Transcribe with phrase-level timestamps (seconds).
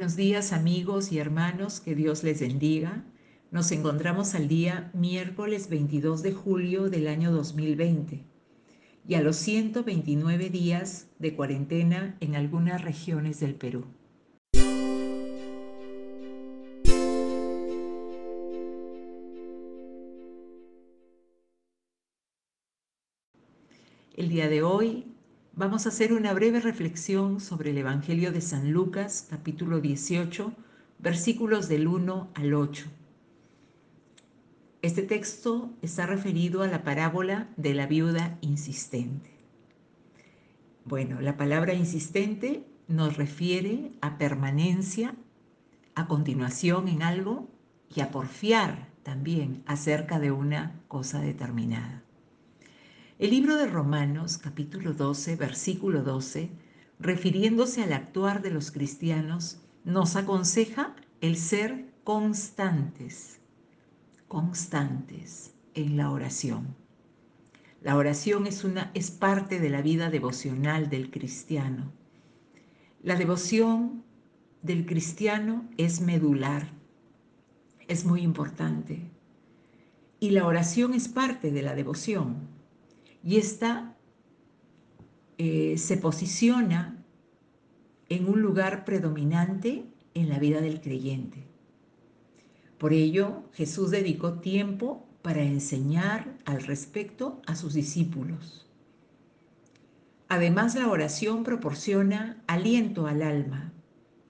[0.00, 3.04] Buenos días amigos y hermanos, que Dios les bendiga.
[3.50, 8.24] Nos encontramos al día miércoles 22 de julio del año 2020
[9.06, 13.84] y a los 129 días de cuarentena en algunas regiones del Perú.
[24.16, 25.09] El día de hoy
[25.60, 30.54] Vamos a hacer una breve reflexión sobre el Evangelio de San Lucas, capítulo 18,
[30.98, 32.86] versículos del 1 al 8.
[34.80, 39.28] Este texto está referido a la parábola de la viuda insistente.
[40.86, 45.14] Bueno, la palabra insistente nos refiere a permanencia,
[45.94, 47.50] a continuación en algo
[47.94, 52.02] y a porfiar también acerca de una cosa determinada.
[53.20, 56.48] El libro de Romanos, capítulo 12, versículo 12,
[56.98, 63.38] refiriéndose al actuar de los cristianos, nos aconseja el ser constantes,
[64.26, 66.74] constantes en la oración.
[67.82, 71.92] La oración es, una, es parte de la vida devocional del cristiano.
[73.02, 74.02] La devoción
[74.62, 76.72] del cristiano es medular,
[77.86, 79.10] es muy importante.
[80.20, 82.49] Y la oración es parte de la devoción
[83.22, 83.96] y esta
[85.38, 87.04] eh, se posiciona
[88.08, 91.46] en un lugar predominante en la vida del creyente.
[92.78, 98.66] Por ello, Jesús dedicó tiempo para enseñar al respecto a sus discípulos.
[100.28, 103.72] Además, la oración proporciona aliento al alma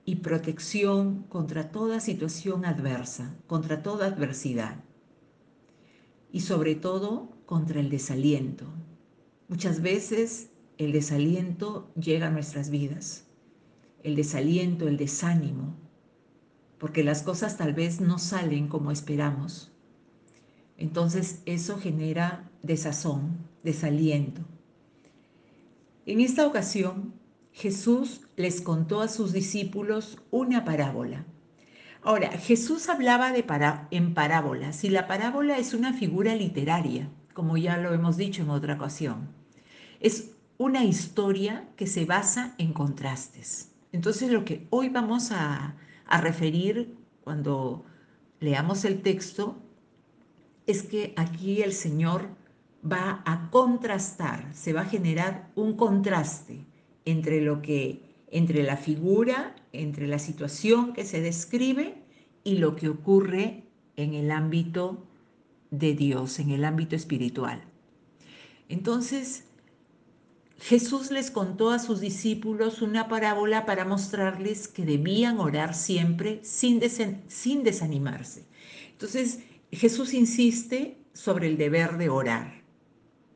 [0.04, 4.82] y protección contra toda situación adversa, contra toda adversidad
[6.32, 8.64] y sobre todo contra el desaliento.
[9.48, 13.26] Muchas veces el desaliento llega a nuestras vidas,
[14.04, 15.74] el desaliento, el desánimo,
[16.78, 19.72] porque las cosas tal vez no salen como esperamos.
[20.76, 24.42] Entonces eso genera desazón, desaliento.
[26.06, 27.14] En esta ocasión,
[27.50, 31.26] Jesús les contó a sus discípulos una parábola
[32.02, 33.44] Ahora, Jesús hablaba de
[33.90, 37.10] en parábolas y la parábola es una figura literaria,
[37.40, 39.30] como ya lo hemos dicho en otra ocasión.
[39.98, 43.72] Es una historia que se basa en contrastes.
[43.92, 45.74] Entonces, lo que hoy vamos a,
[46.20, 47.82] referir cuando
[48.40, 49.56] leamos el texto
[50.66, 52.28] es que aquí el Señor
[52.84, 56.66] va a contrastar, se va a generar un contraste
[57.06, 62.02] entre lo que entre la figura, entre la situación que se describe
[62.44, 63.64] y lo que ocurre
[63.96, 65.06] en el ámbito
[65.70, 67.62] de Dios, en el ámbito espiritual.
[68.68, 69.44] Entonces,
[70.60, 76.80] Jesús les contó a sus discípulos una parábola para mostrarles que debían orar siempre sin,
[77.28, 78.44] sin desanimarse.
[78.92, 79.40] Entonces,
[79.72, 82.62] Jesús insiste sobre el deber de orar.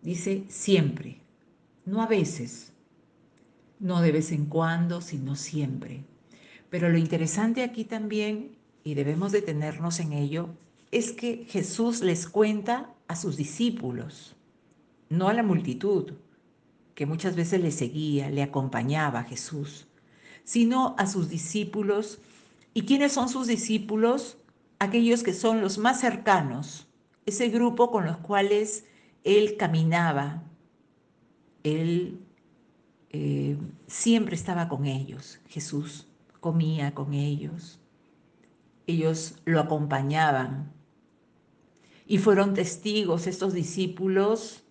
[0.02, 1.22] Dice siempre,
[1.86, 2.72] no a veces,
[3.78, 6.04] no de vez en cuando, sino siempre.
[6.68, 10.50] Pero lo interesante aquí también, y debemos detenernos en ello,
[10.94, 14.36] es que Jesús les cuenta a sus discípulos,
[15.08, 16.12] no a la multitud,
[16.94, 19.88] que muchas veces le seguía, le acompañaba a Jesús,
[20.44, 22.20] sino a sus discípulos.
[22.74, 24.38] ¿Y quiénes son sus discípulos?
[24.78, 26.86] Aquellos que son los más cercanos,
[27.26, 28.84] ese grupo con los cuales
[29.24, 30.44] él caminaba,
[31.64, 32.20] él
[33.10, 33.56] eh,
[33.88, 36.06] siempre estaba con ellos, Jesús
[36.38, 37.80] comía con ellos,
[38.86, 40.73] ellos lo acompañaban
[42.06, 44.62] y fueron testigos estos discípulos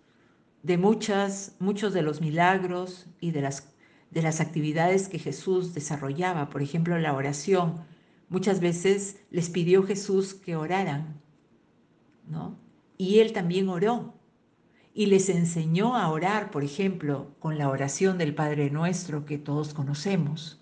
[0.62, 3.74] de muchas, muchos de los milagros y de las,
[4.12, 7.82] de las actividades que Jesús desarrollaba, por ejemplo la oración.
[8.30, 11.22] Muchas veces les pidió Jesús que oraran,
[12.28, 12.58] ¿no?
[12.98, 14.14] Y él también oró
[14.94, 19.74] y les enseñó a orar, por ejemplo, con la oración del Padre Nuestro que todos
[19.74, 20.62] conocemos.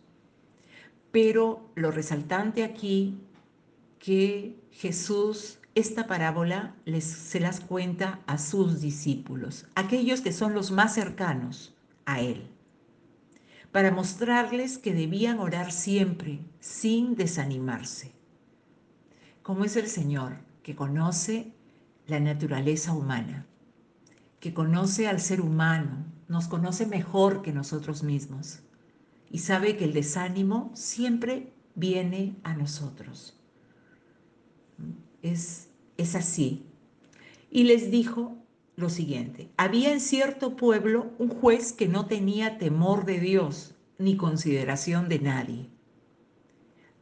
[1.12, 3.20] Pero lo resaltante aquí
[4.00, 10.72] que Jesús esta parábola les, se las cuenta a sus discípulos, aquellos que son los
[10.72, 11.74] más cercanos
[12.06, 12.48] a Él,
[13.72, 18.12] para mostrarles que debían orar siempre sin desanimarse.
[19.44, 21.54] Como es el Señor que conoce
[22.08, 23.46] la naturaleza humana
[24.42, 28.60] que conoce al ser humano, nos conoce mejor que nosotros mismos
[29.30, 33.40] y sabe que el desánimo siempre viene a nosotros.
[35.22, 35.68] Es,
[36.16, 36.66] así.
[37.52, 38.38] Y les dijo
[38.76, 44.18] lo siguiente, había en cierto pueblo un juez que no tenía temor de Dios ni
[44.18, 45.70] consideración de nadie.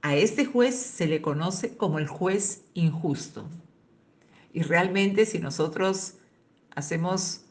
[0.01, 3.47] A este juez se le conoce como el juez injusto.
[4.51, 6.15] Y realmente si nosotros
[6.75, 7.45] hacemos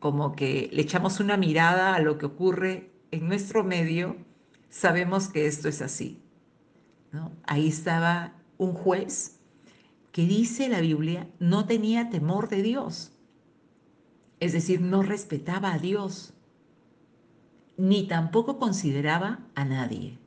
[0.00, 4.16] como que le echamos una mirada a lo que ocurre en nuestro medio,
[4.68, 6.20] sabemos que esto es así.
[7.44, 9.38] Ahí estaba un juez
[10.12, 13.12] que dice la Biblia no tenía temor de Dios,
[14.40, 16.34] es decir, no respetaba a Dios,
[17.76, 20.18] ni tampoco consideraba a nadie.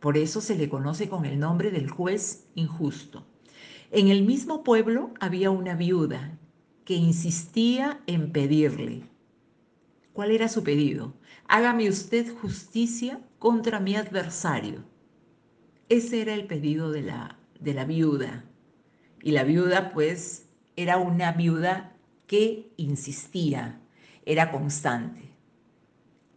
[0.00, 3.26] Por eso se le conoce con el nombre del juez injusto.
[3.90, 6.38] En el mismo pueblo había una viuda
[6.84, 9.08] que insistía en pedirle.
[10.12, 11.14] ¿Cuál era su pedido?
[11.48, 14.84] Hágame usted justicia contra mi adversario.
[15.88, 18.44] Ese era el pedido de la, de la viuda.
[19.24, 21.94] Y la viuda, pues, era una viuda
[22.26, 23.80] que insistía,
[24.26, 25.30] era constante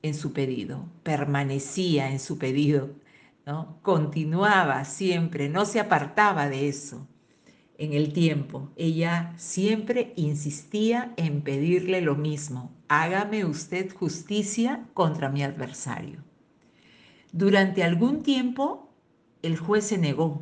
[0.04, 2.92] en su pedido, permanecía en su pedido,
[3.46, 3.78] ¿no?
[3.82, 7.06] Continuaba siempre, no se apartaba de eso
[7.78, 8.70] en el tiempo.
[8.78, 16.24] Ella siempre insistía en pedirle lo mismo, hágame usted justicia contra mi adversario.
[17.34, 18.94] Durante algún tiempo
[19.42, 20.42] el juez se negó,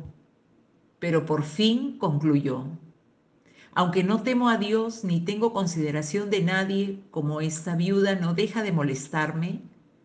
[0.98, 2.64] pero por fin concluyó.
[3.72, 8.62] Aunque no temo a Dios ni tengo consideración de nadie, como esta viuda no deja
[8.62, 9.60] de molestarme,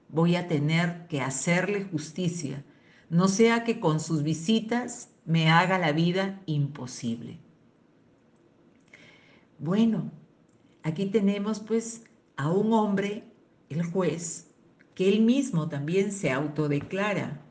[0.10, 2.66] voy a tener que hacerle justicia,
[3.10, 7.40] no sea que con sus visitas me haga la vida imposible.
[9.58, 10.12] Bueno,
[10.84, 12.04] aquí tenemos pues
[12.36, 13.24] a un hombre,
[13.70, 14.52] el juez,
[14.96, 17.42] que él mismo también se autodeclara,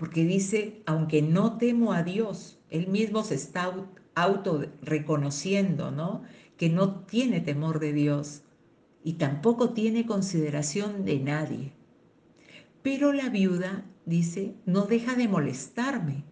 [0.00, 3.70] porque dice, aunque no temo a Dios, él mismo se está
[4.14, 6.22] auto reconociendo, ¿no?
[6.56, 8.40] Que no tiene temor de Dios
[9.04, 11.72] y tampoco tiene consideración de nadie.
[12.80, 16.24] Pero la viuda dice, no deja de molestarme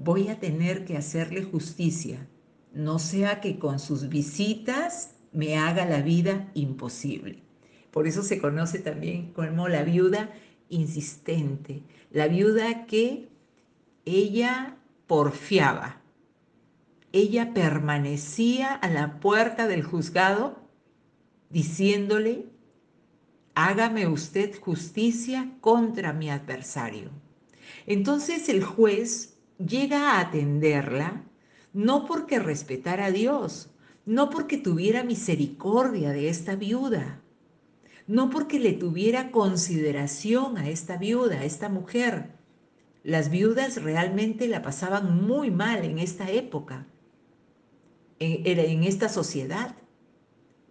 [0.00, 2.26] voy a tener que hacerle justicia,
[2.72, 7.42] no sea que con sus visitas me haga la vida imposible.
[7.90, 10.30] Por eso se conoce también como la viuda
[10.70, 13.28] insistente, la viuda que
[14.04, 14.76] ella
[15.06, 16.00] porfiaba.
[17.12, 20.60] Ella permanecía a la puerta del juzgado
[21.50, 22.46] diciéndole,
[23.54, 27.10] hágame usted justicia contra mi adversario.
[27.86, 31.24] Entonces el juez llega a atenderla
[31.72, 33.70] no porque respetara a Dios,
[34.06, 37.19] no porque tuviera misericordia de esta viuda,
[38.06, 42.32] no porque le tuviera consideración a esta viuda, a esta mujer.
[43.02, 46.86] Las viudas realmente la pasaban muy mal en esta época,
[48.18, 49.76] en, esta sociedad,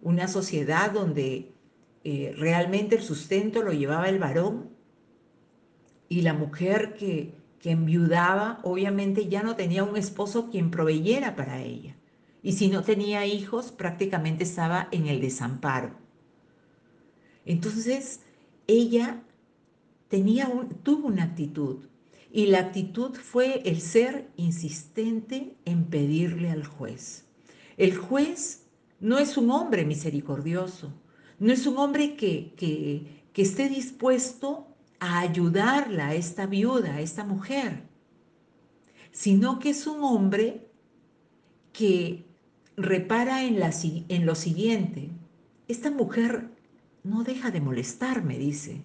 [0.02, 1.52] una sociedad donde
[2.04, 4.70] eh, realmente el sustento lo llevaba el varón
[6.08, 11.60] y la mujer que que enviudaba, obviamente ya no tenía un esposo quien proveyera para
[11.62, 11.94] ella.
[12.42, 15.99] Y si no tenía hijos, prácticamente estaba en el desamparo.
[17.44, 18.20] Entonces,
[18.66, 19.22] ella
[20.08, 20.50] tenía
[20.82, 21.86] tuvo una actitud.
[22.32, 27.24] Y la actitud fue el ser insistente en pedirle al juez.
[27.76, 28.66] El juez
[29.00, 30.92] no es un hombre misericordioso,
[31.38, 34.68] no es un hombre que, que, que esté dispuesto
[35.00, 37.82] a ayudarla a esta viuda, a esta mujer,
[39.10, 40.68] sino que es un hombre
[41.72, 42.26] que
[42.76, 43.72] repara en, la,
[44.08, 45.10] en lo siguiente.
[45.66, 46.49] Esta mujer
[47.02, 48.82] no deja de molestarme, dice.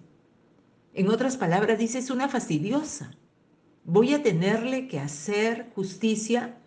[0.94, 3.16] En otras palabras, dice, es una fastidiosa.
[3.84, 6.58] Voy a tenerle que hacer justicia,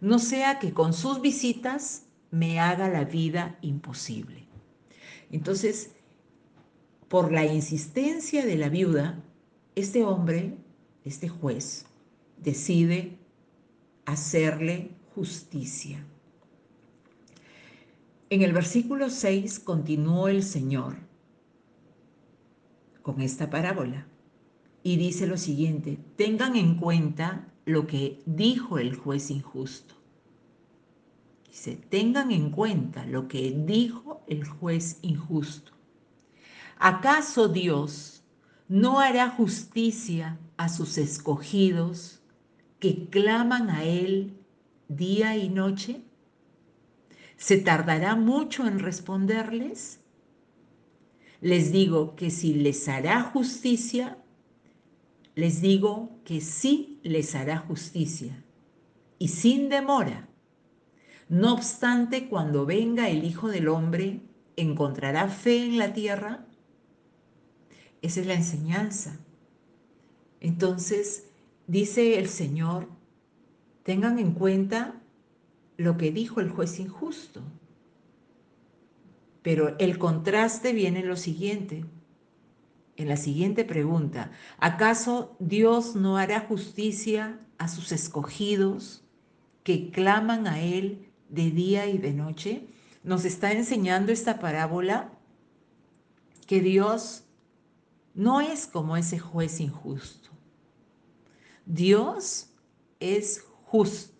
[0.00, 4.46] no sea que con sus visitas me haga la vida imposible.
[5.30, 5.92] Entonces,
[7.08, 9.22] por la insistencia de la viuda,
[9.74, 10.56] este hombre,
[11.04, 11.86] este juez,
[12.36, 13.18] decide
[14.04, 16.04] hacerle justicia.
[18.30, 20.96] En el versículo 6 continuó el Señor
[23.00, 24.06] con esta parábola
[24.82, 29.94] y dice lo siguiente, tengan en cuenta lo que dijo el juez injusto.
[31.46, 35.72] Dice, tengan en cuenta lo que dijo el juez injusto.
[36.78, 38.22] ¿Acaso Dios
[38.68, 42.20] no hará justicia a sus escogidos
[42.78, 44.36] que claman a Él
[44.88, 46.02] día y noche?
[47.38, 50.00] ¿Se tardará mucho en responderles?
[51.40, 54.18] Les digo que si les hará justicia,
[55.36, 58.44] les digo que sí les hará justicia
[59.20, 60.28] y sin demora.
[61.28, 64.20] No obstante, cuando venga el Hijo del Hombre,
[64.56, 66.44] ¿encontrará fe en la tierra?
[68.02, 69.16] Esa es la enseñanza.
[70.40, 71.28] Entonces,
[71.68, 72.88] dice el Señor,
[73.84, 75.00] tengan en cuenta
[75.78, 77.40] lo que dijo el juez injusto.
[79.42, 81.86] Pero el contraste viene en lo siguiente,
[82.96, 84.32] en la siguiente pregunta.
[84.58, 89.04] ¿Acaso Dios no hará justicia a sus escogidos
[89.62, 92.66] que claman a Él de día y de noche?
[93.04, 95.12] Nos está enseñando esta parábola
[96.46, 97.22] que Dios
[98.14, 100.30] no es como ese juez injusto.
[101.64, 102.48] Dios
[102.98, 104.17] es justo.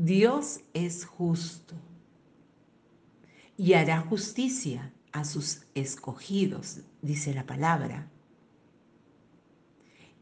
[0.00, 1.74] Dios es justo.
[3.56, 8.08] Y hará justicia a sus escogidos, dice la palabra.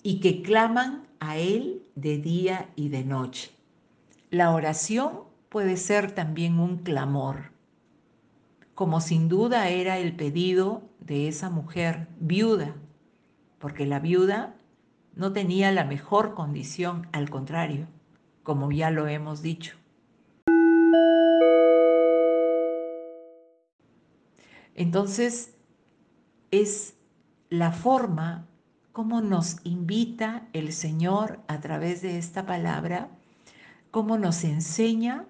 [0.02, 3.50] Y que claman a Él de día y de noche.
[4.30, 7.52] La oración puede ser también un clamor,
[8.74, 12.74] como sin duda era el pedido de esa mujer viuda,
[13.58, 14.56] porque la viuda
[15.14, 17.88] no tenía la mejor condición, al contrario,
[18.46, 19.74] como ya lo hemos dicho.
[24.76, 25.56] Entonces,
[26.52, 26.94] es
[27.50, 28.46] la forma
[28.92, 33.08] como nos invita el Señor a través de esta palabra,
[33.90, 35.26] cómo nos enseña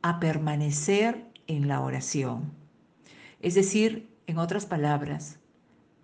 [0.00, 2.50] a permanecer en la oración.
[3.40, 5.38] Es decir, en otras palabras,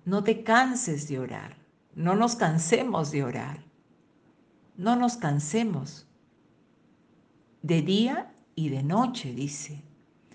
[0.04, 1.56] no te canses de orar,
[1.94, 3.71] no nos cansemos de orar,
[4.82, 6.08] no nos cansemos
[7.62, 9.84] de día y de noche, dice.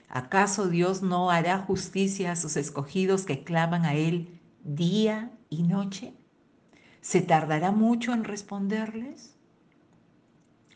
[0.07, 6.13] ¿Acaso Dios no hará justicia a sus escogidos que claman a Él día y noche?
[7.01, 9.35] ¿Se tardará mucho en responderles?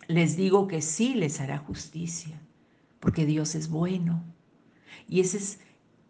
[0.08, 2.42] Les digo que sí les hará justicia,
[3.00, 4.22] porque Dios es bueno.
[5.08, 5.60] Y ese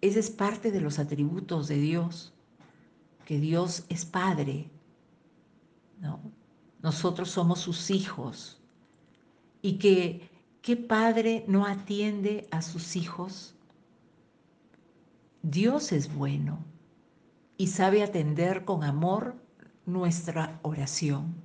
[0.02, 2.34] es parte de los atributos de Dios,
[3.24, 4.72] que Dios es Padre,
[6.00, 6.41] ¿no?
[6.84, 8.60] Nosotros somos sus hijos
[9.62, 10.30] y que
[10.62, 13.56] ¿qué padre no atiende a sus hijos?
[15.44, 16.64] Dios es bueno
[17.58, 19.36] y sabe atender con amor
[19.86, 21.36] nuestra oración.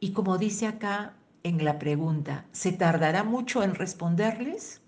[0.00, 4.80] Y como dice acá en la pregunta, ¿se tardará mucho en responderles?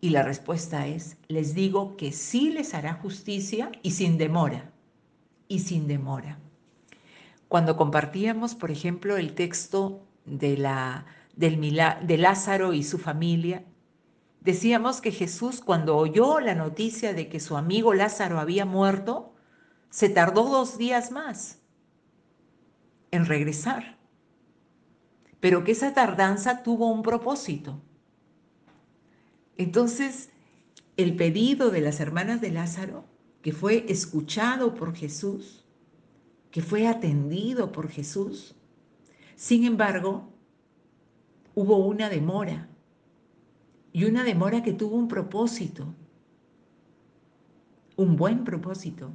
[0.00, 4.72] Y la respuesta es, les digo que sí les hará justicia y sin demora,
[5.48, 6.38] y sin demora.
[7.54, 11.06] Cuando compartíamos, por ejemplo, el texto de, la,
[11.36, 13.64] del, de Lázaro y su familia,
[14.40, 19.36] decíamos que Jesús cuando oyó la noticia de que su amigo Lázaro había muerto,
[19.88, 21.60] se tardó dos días más
[23.12, 23.98] en regresar,
[25.38, 27.80] pero que esa tardanza tuvo un propósito.
[29.56, 30.30] Entonces,
[30.96, 33.04] el pedido de las hermanas de Lázaro,
[33.42, 35.63] que fue escuchado por Jesús,
[36.54, 38.54] que fue atendido por Jesús,
[39.34, 40.28] sin embargo,
[41.56, 42.68] hubo una demora,
[43.92, 45.92] y una demora que tuvo un propósito,
[47.96, 49.10] un buen propósito.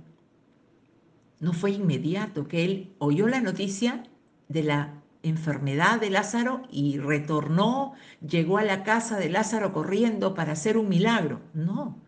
[1.39, 4.03] No fue inmediato que él oyó la noticia
[4.50, 10.51] de la enfermedad de Lázaro y retornó, llegó a la casa de Lázaro corriendo para
[10.51, 11.39] hacer un milagro.
[11.53, 12.01] No,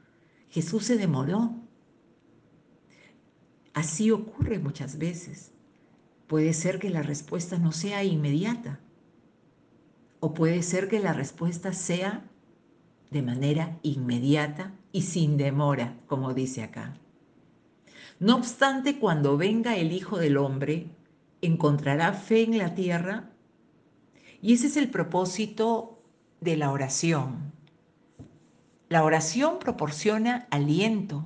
[0.49, 1.60] Jesús se demoró.
[3.73, 5.51] Así ocurre muchas veces.
[6.27, 8.79] Puede ser que la respuesta no sea inmediata
[10.21, 12.23] o puede ser que la respuesta sea
[13.09, 16.93] de manera inmediata y sin demora, como dice acá.
[18.19, 20.87] No obstante, cuando venga el Hijo del Hombre,
[21.41, 23.31] encontrará fe en la tierra.
[24.41, 25.99] Y ese es el propósito
[26.39, 27.51] de la oración.
[28.89, 31.25] La oración proporciona aliento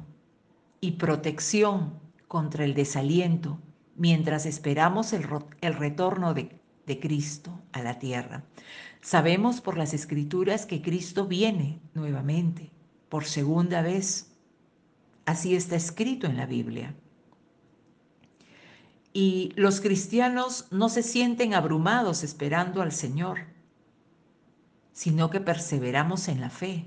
[0.79, 2.04] y protección
[2.35, 3.61] contra el desaliento
[3.95, 8.43] mientras esperamos el, retorno de, de Cristo a la tierra.
[8.99, 12.71] Sabemos por las escrituras que Cristo viene nuevamente,
[13.07, 14.33] por segunda vez.
[15.25, 16.93] Así está escrito en la Biblia.
[19.13, 23.45] Y los cristianos no se sienten abrumados esperando al Señor,
[24.91, 26.83] sino que perseveramos en la fe.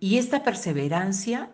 [0.00, 1.52] Y esta perseverancia,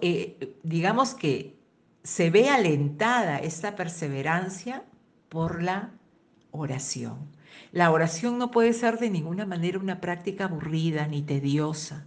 [0.00, 1.58] eh, digamos que
[2.02, 4.84] se ve alentada esta perseverancia
[5.28, 5.92] por la
[6.50, 7.28] oración.
[7.72, 12.06] La oración no puede ser de ninguna manera una práctica aburrida ni tediosa.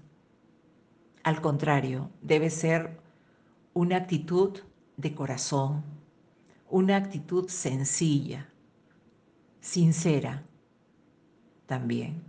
[1.23, 2.99] Al contrario, debe ser
[3.73, 4.59] una actitud
[4.97, 5.83] de corazón,
[6.69, 8.49] una actitud sencilla,
[9.61, 10.43] sincera
[11.65, 12.23] también.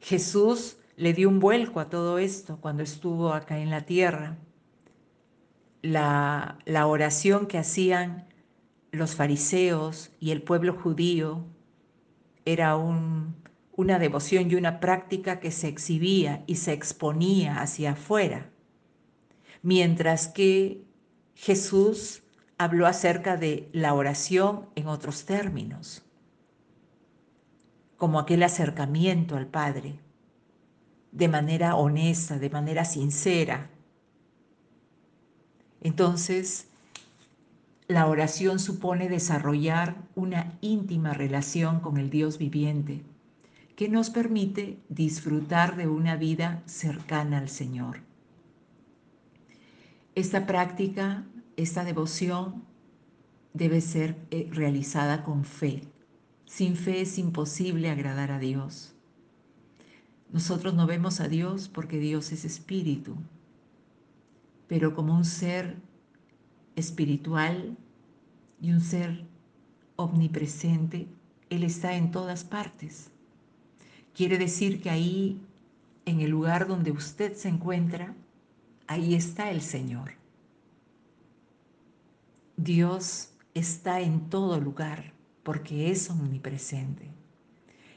[0.00, 4.36] Jesús le dio un vuelco a todo esto cuando estuvo acá en la tierra.
[5.80, 8.28] la, oración que hacían
[8.92, 11.46] los fariseos y el pueblo judío
[12.44, 13.34] era un,
[13.72, 18.50] una devoción y una práctica que se exhibía y se exponía hacia afuera,
[19.62, 20.84] mientras que
[21.34, 22.24] Jesús
[22.58, 26.04] habló acerca de la oración en otros términos,
[27.96, 29.98] como aquel acercamiento al Padre,
[31.12, 33.70] de manera honesta, de manera sincera.
[35.80, 36.68] Entonces,
[37.88, 43.02] la oración supone desarrollar una íntima relación con el Dios viviente
[43.80, 48.02] que nos permite disfrutar de una vida cercana al Señor.
[50.14, 51.24] Esta práctica,
[51.56, 52.62] esta devoción
[53.54, 55.80] debe ser eh, realizada con fe.
[56.44, 58.94] Sin fe es imposible agradar a Dios.
[60.32, 63.16] Nosotros no vemos a Dios porque Dios es espíritu,
[64.68, 65.76] pero como un ser
[66.76, 67.76] espiritual
[68.60, 69.24] y un ser
[69.96, 71.08] omnipresente,
[71.48, 73.10] Él está en todas partes.
[74.14, 75.40] Quiere decir que ahí,
[76.04, 78.14] en el lugar donde usted se encuentra,
[78.86, 80.12] ahí está el Señor.
[82.56, 87.10] Dios está en todo lugar porque es omnipresente.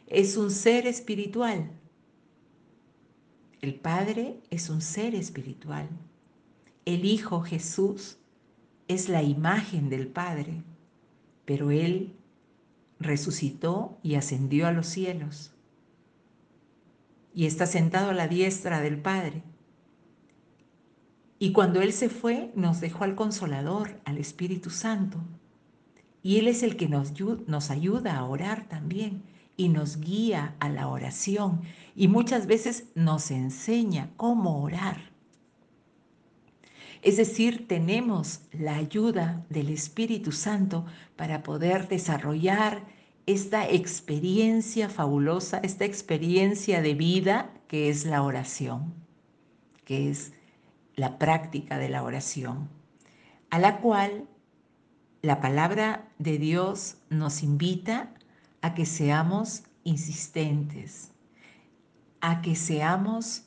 [0.08, 1.70] Es un ser espiritual.
[3.64, 5.88] El Padre es un ser espiritual.
[6.84, 8.18] El Hijo Jesús
[8.90, 10.62] es la imagen del Padre,
[11.46, 12.14] pero Él
[13.00, 15.54] resucitó y ascendió a los cielos
[17.34, 19.44] y está sentado a la diestra del Padre.
[21.40, 25.20] Y cuando Él se fue, nos dejó al Consolador, al Espíritu Santo.
[26.22, 27.14] Y Él es el que nos,
[27.72, 29.24] ayuda a orar también
[29.58, 31.62] y nos guía a la oración
[31.96, 35.12] y muchas veces nos enseña cómo orar.
[37.02, 40.86] Es decir, tenemos la ayuda del Espíritu Santo
[41.18, 42.82] para poder desarrollar
[43.26, 48.94] esta experiencia fabulosa, esta experiencia de vida que es la oración,
[49.86, 50.34] que es
[50.96, 52.70] la práctica de la oración,
[53.50, 54.28] a la cual
[55.22, 58.13] la palabra de Dios nos invita
[58.64, 61.12] a que seamos insistentes,
[62.22, 63.44] a que seamos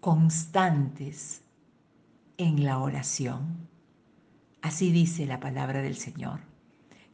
[0.00, 1.40] constantes
[2.36, 3.66] en la oración.
[4.60, 6.40] Así dice la palabra del Señor,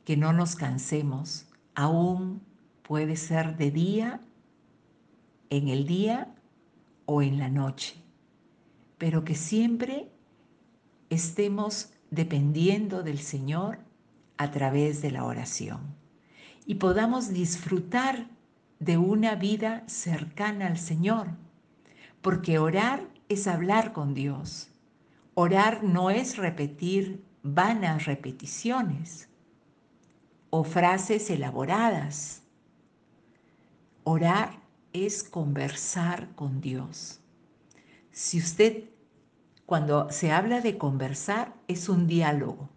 [0.05, 2.43] que no nos cansemos aún
[2.83, 4.21] puede ser de día,
[5.51, 6.35] en el día
[7.07, 7.95] o en la noche,
[8.99, 10.11] pero que siempre
[11.11, 13.79] estemos dependiendo del Señor
[14.37, 16.01] a través de la oración
[16.71, 18.29] y podamos disfrutar
[18.79, 21.27] de una vida cercana al Señor,
[22.23, 24.71] porque orar es hablar con Dios.
[25.35, 29.29] Orar no es repetir vanas repeticiones
[30.51, 32.45] o frases elaboradas.
[34.05, 34.61] Orar
[34.93, 37.19] es conversar con Dios.
[38.13, 38.85] Si usted,
[39.67, 42.69] cuando se habla de conversar, es un diálogo.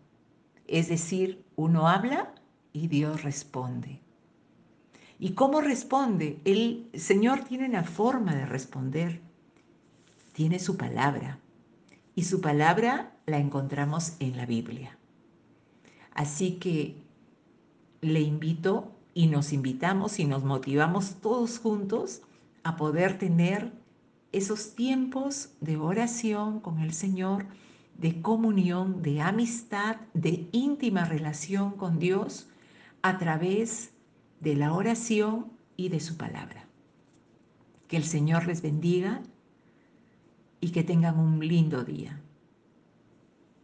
[0.66, 2.34] Es decir, uno habla
[2.74, 4.02] y Dios responde.
[5.20, 6.42] ¿Y cómo responde?
[6.44, 9.22] El Señor tiene una forma de responder.
[10.34, 11.40] Tiene su palabra.
[12.16, 14.98] Y su palabra la encontramos en la Biblia.
[16.14, 16.98] Así que
[18.02, 22.22] le invito y nos invitamos y nos motivamos todos juntos
[22.64, 23.72] a poder tener
[24.32, 27.46] esos tiempos de oración con el Señor,
[27.98, 32.48] de comunión, de amistad, de íntima relación con Dios
[33.04, 33.94] a través
[34.40, 36.68] de la oración y de su palabra.
[37.88, 39.22] Que el Señor les bendiga
[40.62, 42.23] y que tengan un lindo día.